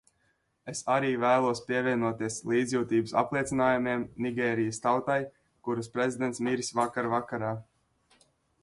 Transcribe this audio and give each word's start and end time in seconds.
Es 0.71 0.79
arī 0.93 1.09
vēlos 1.23 1.59
pievienoties 1.67 2.37
līdzjūtības 2.53 3.13
apliecinājumiem 3.23 4.07
Nigērijas 4.27 4.83
tautai, 4.87 5.21
kuras 5.69 5.95
prezidents 5.99 6.45
miris 6.49 6.77
vakar 6.81 7.13
vakarā. 7.17 7.55